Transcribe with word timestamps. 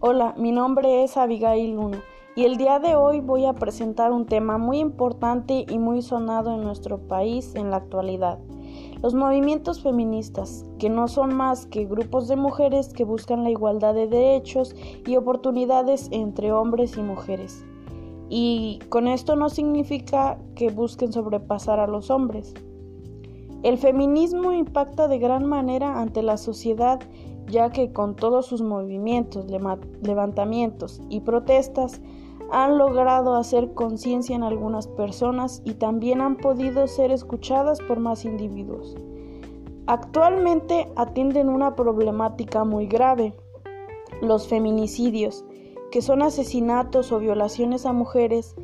Hola, 0.00 0.32
mi 0.38 0.52
nombre 0.52 1.02
es 1.02 1.16
Abigail 1.16 1.72
Luna 1.72 2.00
y 2.36 2.44
el 2.44 2.56
día 2.56 2.78
de 2.78 2.94
hoy 2.94 3.18
voy 3.18 3.46
a 3.46 3.54
presentar 3.54 4.12
un 4.12 4.26
tema 4.26 4.56
muy 4.56 4.78
importante 4.78 5.66
y 5.68 5.76
muy 5.78 6.02
sonado 6.02 6.54
en 6.54 6.62
nuestro 6.62 6.98
país 6.98 7.56
en 7.56 7.72
la 7.72 7.78
actualidad. 7.78 8.38
Los 9.02 9.14
movimientos 9.14 9.82
feministas, 9.82 10.64
que 10.78 10.88
no 10.88 11.08
son 11.08 11.34
más 11.34 11.66
que 11.66 11.84
grupos 11.84 12.28
de 12.28 12.36
mujeres 12.36 12.92
que 12.92 13.02
buscan 13.02 13.42
la 13.42 13.50
igualdad 13.50 13.92
de 13.92 14.06
derechos 14.06 14.76
y 15.04 15.16
oportunidades 15.16 16.06
entre 16.12 16.52
hombres 16.52 16.96
y 16.96 17.02
mujeres. 17.02 17.64
Y 18.28 18.78
con 18.90 19.08
esto 19.08 19.34
no 19.34 19.48
significa 19.48 20.38
que 20.54 20.70
busquen 20.70 21.12
sobrepasar 21.12 21.80
a 21.80 21.88
los 21.88 22.08
hombres. 22.12 22.54
El 23.64 23.78
feminismo 23.78 24.52
impacta 24.52 25.08
de 25.08 25.18
gran 25.18 25.44
manera 25.44 26.00
ante 26.00 26.22
la 26.22 26.36
sociedad 26.36 27.00
ya 27.48 27.70
que 27.70 27.92
con 27.92 28.14
todos 28.14 28.46
sus 28.46 28.62
movimientos, 28.62 29.46
levantamientos 30.02 31.00
y 31.08 31.20
protestas 31.20 32.00
han 32.50 32.78
logrado 32.78 33.34
hacer 33.34 33.74
conciencia 33.74 34.34
en 34.36 34.42
algunas 34.42 34.86
personas 34.86 35.60
y 35.64 35.74
también 35.74 36.20
han 36.20 36.36
podido 36.36 36.86
ser 36.86 37.10
escuchadas 37.10 37.80
por 37.80 38.00
más 38.00 38.24
individuos. 38.24 38.96
Actualmente 39.86 40.88
atienden 40.96 41.48
una 41.48 41.74
problemática 41.74 42.64
muy 42.64 42.86
grave, 42.86 43.34
los 44.20 44.48
feminicidios, 44.48 45.44
que 45.90 46.02
son 46.02 46.22
asesinatos 46.22 47.12
o 47.12 47.18
violaciones 47.18 47.86
a 47.86 47.92
mujeres, 47.92 48.54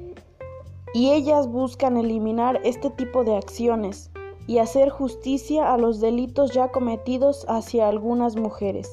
y 0.92 1.11
ellas 1.11 1.48
buscan 1.48 1.97
eliminar 1.97 2.61
este 2.62 2.91
tipo 2.91 3.25
de 3.25 3.36
acciones 3.36 4.11
y 4.47 4.59
hacer 4.59 4.91
justicia 4.91 5.73
a 5.73 5.78
los 5.78 6.00
delitos 6.00 6.53
ya 6.53 6.69
cometidos 6.69 7.47
hacia 7.48 7.89
algunas 7.89 8.37
mujeres. 8.37 8.91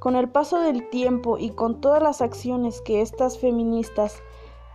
Con 0.00 0.16
el 0.16 0.28
paso 0.28 0.60
del 0.60 0.88
tiempo 0.90 1.38
y 1.38 1.50
con 1.50 1.80
todas 1.80 2.02
las 2.02 2.20
acciones 2.20 2.80
que 2.80 3.00
estas 3.00 3.38
feministas 3.38 4.22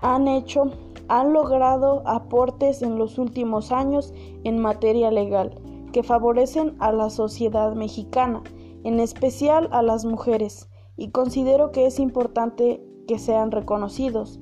han 0.02 0.28
hecho, 0.28 0.72
han 1.08 1.34
logrado 1.34 2.04
aportes 2.06 2.82
en 2.82 2.98
los 2.98 3.18
últimos 3.18 3.72
años 3.72 4.14
en 4.44 4.60
materia 4.60 5.12
legal 5.12 5.60
que 5.94 6.04
favorecen 6.04 6.76
a 6.80 6.92
la 6.92 7.10
sociedad 7.10 7.74
mexicana, 7.76 8.44
en 8.84 9.00
especial 9.00 9.70
a 9.72 9.82
las 9.82 10.04
mujeres, 10.04 10.70
y 10.98 11.12
considero 11.12 11.72
que 11.72 11.86
es 11.86 12.00
importante 12.00 12.84
que 13.08 13.20
sean 13.20 13.52
reconocidos. 13.52 14.40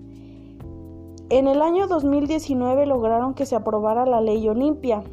En 1.30 1.48
el 1.48 1.62
año 1.62 1.88
2019 1.88 2.86
lograron 2.86 3.34
que 3.34 3.46
se 3.46 3.56
aprobara 3.56 4.06
la 4.06 4.22
ley 4.22 4.48
Olimpia, 4.48 5.04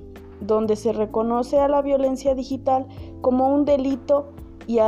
donde 0.41 0.77
se 0.77 0.93
reconoce 0.93 1.59
a 1.59 1.69
la 1.69 1.83
violencia 1.83 2.35
digital 2.35 2.87
como 3.21 3.53
un 3.53 3.65
delito 3.65 4.33
y 4.67 4.79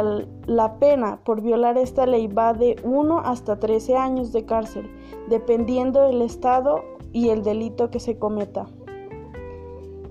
la 0.47 0.79
pena 0.79 1.21
por 1.25 1.41
violar 1.41 1.79
esta 1.79 2.05
ley 2.05 2.27
va 2.27 2.53
de 2.53 2.77
1 2.85 3.21
hasta 3.21 3.59
13 3.59 3.97
años 3.97 4.31
de 4.31 4.45
cárcel, 4.45 4.91
dependiendo 5.31 6.03
del 6.03 6.21
estado 6.21 6.83
y 7.13 7.31
el 7.31 7.43
delito 7.43 7.91
que 7.91 7.99
se 7.99 8.19
cometa. 8.19 8.67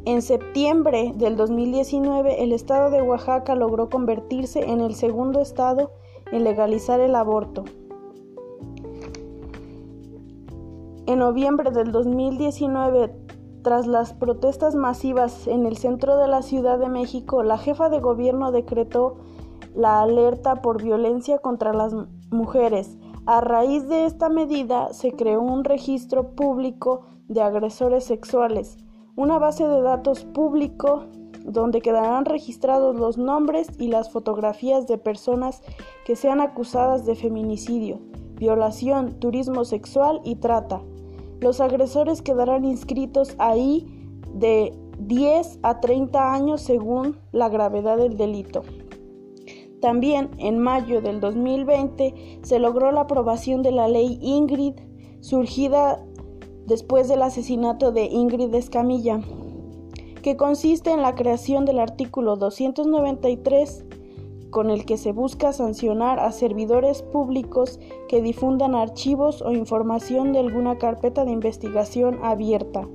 En 0.05 0.23
septiembre 0.23 1.13
del 1.15 1.35
2019, 1.35 2.43
el 2.43 2.51
estado 2.51 2.89
de 2.89 3.03
Oaxaca 3.03 3.53
logró 3.53 3.89
convertirse 3.89 4.71
en 4.71 4.81
el 4.81 4.95
segundo 4.95 5.39
estado 5.39 5.91
en 6.31 6.43
legalizar 6.45 6.99
el 6.99 7.13
aborto. 7.13 7.63
En 11.05 11.19
noviembre 11.19 11.69
del 11.69 11.91
2019, 11.91 13.11
tras 13.61 13.87
las 13.87 14.13
protestas 14.13 14.75
masivas 14.75 15.47
en 15.47 15.65
el 15.65 15.77
centro 15.77 16.17
de 16.17 16.27
la 16.27 16.41
Ciudad 16.41 16.79
de 16.79 16.89
México, 16.89 17.43
la 17.43 17.57
jefa 17.57 17.89
de 17.89 17.99
gobierno 17.99 18.51
decretó 18.51 19.17
la 19.75 20.01
alerta 20.01 20.61
por 20.61 20.81
violencia 20.81 21.39
contra 21.39 21.73
las 21.73 21.93
mujeres. 22.31 22.97
A 23.25 23.41
raíz 23.41 23.87
de 23.87 24.05
esta 24.05 24.29
medida 24.29 24.93
se 24.93 25.11
creó 25.11 25.41
un 25.41 25.63
registro 25.63 26.35
público 26.35 27.05
de 27.27 27.41
agresores 27.41 28.05
sexuales, 28.05 28.77
una 29.15 29.37
base 29.37 29.67
de 29.67 29.81
datos 29.81 30.23
público 30.23 31.05
donde 31.43 31.81
quedarán 31.81 32.25
registrados 32.25 32.95
los 32.95 33.17
nombres 33.17 33.67
y 33.77 33.87
las 33.87 34.11
fotografías 34.11 34.87
de 34.87 34.97
personas 34.97 35.61
que 36.05 36.15
sean 36.15 36.41
acusadas 36.41 37.05
de 37.05 37.15
feminicidio, 37.15 37.99
violación, 38.35 39.19
turismo 39.19 39.65
sexual 39.65 40.21
y 40.23 40.35
trata. 40.35 40.81
Los 41.41 41.61
agresores 41.61 42.21
quedarán 42.21 42.65
inscritos 42.65 43.35
ahí 43.37 43.87
de 44.33 44.73
10 44.99 45.59
a 45.63 45.79
30 45.79 46.33
años 46.33 46.61
según 46.61 47.17
la 47.31 47.49
gravedad 47.49 47.97
del 47.97 48.17
delito. 48.17 48.63
También 49.81 50.31
en 50.37 50.59
mayo 50.59 51.01
del 51.01 51.21
2020 51.21 52.39
se 52.41 52.59
logró 52.59 52.91
la 52.91 53.01
aprobación 53.01 53.61
de 53.61 53.71
la 53.71 53.87
ley 53.87 54.19
Ingrid, 54.21 54.73
surgida 55.21 56.03
después 56.65 57.07
del 57.07 57.21
asesinato 57.21 57.93
de 57.93 58.05
Ingrid 58.05 58.53
Escamilla, 58.53 59.21
que 60.21 60.35
consiste 60.35 60.91
en 60.91 61.01
la 61.01 61.15
creación 61.15 61.63
del 61.63 61.79
artículo 61.79 62.35
293 62.35 63.85
con 64.49 64.69
el 64.69 64.85
que 64.85 64.97
se 64.97 65.11
busca 65.11 65.53
sancionar 65.53 66.19
a 66.19 66.31
servidores 66.31 67.01
públicos 67.01 67.79
que 68.07 68.21
difundan 68.21 68.75
archivos 68.75 69.41
o 69.41 69.51
información 69.51 70.33
de 70.33 70.39
alguna 70.39 70.77
carpeta 70.77 71.25
de 71.25 71.31
investigación 71.31 72.19
abierta. 72.23 72.87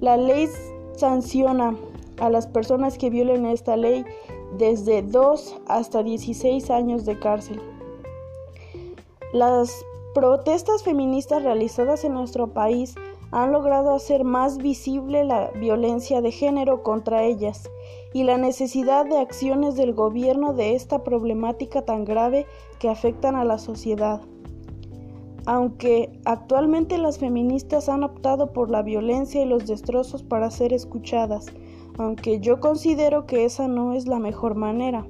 La 0.00 0.16
ley 0.16 0.48
sanciona 0.96 1.76
a 2.18 2.30
las 2.30 2.46
personas 2.46 2.98
que 2.98 3.10
violen 3.10 3.46
esta 3.46 3.76
ley 3.76 4.04
desde 4.58 5.02
2 5.02 5.60
hasta 5.66 6.02
16 6.02 6.70
años 6.70 7.04
de 7.04 7.18
cárcel. 7.18 7.60
Las 9.32 9.84
protestas 10.14 10.82
feministas 10.82 11.42
realizadas 11.42 12.04
en 12.04 12.14
nuestro 12.14 12.48
país 12.48 12.94
han 13.32 13.52
logrado 13.52 13.94
hacer 13.94 14.24
más 14.24 14.58
visible 14.58 15.24
la 15.24 15.50
violencia 15.52 16.20
de 16.20 16.32
género 16.32 16.82
contra 16.82 17.22
ellas 17.22 17.70
y 18.12 18.24
la 18.24 18.38
necesidad 18.38 19.06
de 19.06 19.18
acciones 19.18 19.76
del 19.76 19.94
gobierno 19.94 20.52
de 20.52 20.74
esta 20.74 21.04
problemática 21.04 21.82
tan 21.82 22.04
grave 22.04 22.46
que 22.78 22.88
afectan 22.88 23.36
a 23.36 23.44
la 23.44 23.58
sociedad. 23.58 24.20
Aunque 25.46 26.20
actualmente 26.24 26.98
las 26.98 27.18
feministas 27.18 27.88
han 27.88 28.02
optado 28.02 28.52
por 28.52 28.70
la 28.70 28.82
violencia 28.82 29.42
y 29.42 29.46
los 29.46 29.66
destrozos 29.66 30.22
para 30.22 30.50
ser 30.50 30.72
escuchadas, 30.72 31.46
aunque 31.98 32.40
yo 32.40 32.60
considero 32.60 33.26
que 33.26 33.44
esa 33.44 33.68
no 33.68 33.94
es 33.94 34.06
la 34.06 34.18
mejor 34.18 34.54
manera. 34.54 35.06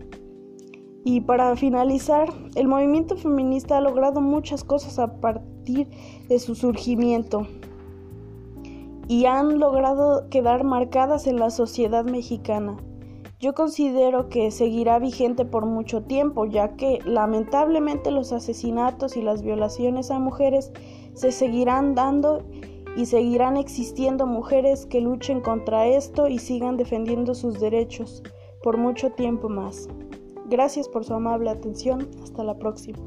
Y 1.04 1.22
para 1.22 1.56
finalizar, 1.56 2.28
el 2.54 2.68
movimiento 2.68 3.16
feminista 3.16 3.78
ha 3.78 3.80
logrado 3.80 4.20
muchas 4.20 4.62
cosas 4.62 4.98
a 4.98 5.20
partir 5.20 5.88
de 6.28 6.38
su 6.38 6.54
surgimiento 6.54 7.46
y 9.10 9.26
han 9.26 9.58
logrado 9.58 10.28
quedar 10.30 10.62
marcadas 10.62 11.26
en 11.26 11.40
la 11.40 11.50
sociedad 11.50 12.04
mexicana. 12.04 12.76
Yo 13.40 13.54
considero 13.54 14.28
que 14.28 14.52
seguirá 14.52 15.00
vigente 15.00 15.44
por 15.44 15.66
mucho 15.66 16.04
tiempo, 16.04 16.46
ya 16.46 16.76
que 16.76 17.00
lamentablemente 17.04 18.12
los 18.12 18.32
asesinatos 18.32 19.16
y 19.16 19.22
las 19.22 19.42
violaciones 19.42 20.12
a 20.12 20.20
mujeres 20.20 20.70
se 21.14 21.32
seguirán 21.32 21.96
dando 21.96 22.44
y 22.96 23.06
seguirán 23.06 23.56
existiendo 23.56 24.28
mujeres 24.28 24.86
que 24.86 25.00
luchen 25.00 25.40
contra 25.40 25.88
esto 25.88 26.28
y 26.28 26.38
sigan 26.38 26.76
defendiendo 26.76 27.34
sus 27.34 27.58
derechos 27.58 28.22
por 28.62 28.76
mucho 28.76 29.10
tiempo 29.10 29.48
más. 29.48 29.88
Gracias 30.48 30.88
por 30.88 31.04
su 31.04 31.14
amable 31.14 31.50
atención. 31.50 32.08
Hasta 32.22 32.44
la 32.44 32.56
próxima. 32.56 33.00